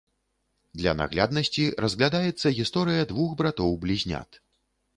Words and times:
Для 0.79 0.93
нагляднасці 1.01 1.65
разглядаецца 1.85 2.55
гісторыя 2.63 3.07
двух 3.15 3.39
братоў-блізнят. 3.43 4.45